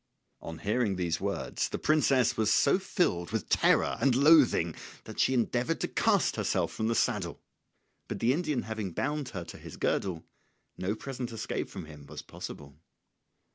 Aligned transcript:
On 0.39 0.57
hearing 0.57 0.95
these 0.95 1.21
words 1.21 1.69
the 1.69 1.77
princess 1.77 2.35
was 2.35 2.51
so 2.51 2.79
filled 2.79 3.29
with 3.29 3.49
terror 3.49 3.99
and 4.01 4.15
loathing 4.15 4.73
that 5.03 5.19
she 5.19 5.35
endeavoured 5.35 5.79
to 5.81 5.87
cast 5.87 6.37
herself 6.37 6.71
from 6.71 6.87
the 6.87 6.95
saddle; 6.95 7.39
but 8.07 8.17
the 8.17 8.33
Indian 8.33 8.63
having 8.63 8.93
bound 8.93 9.29
her 9.29 9.43
to 9.45 9.59
his 9.59 9.77
girdle, 9.77 10.23
no 10.75 10.95
present 10.95 11.31
escape 11.31 11.69
from 11.69 11.85
him 11.85 12.07
was 12.07 12.23
possible. 12.23 12.79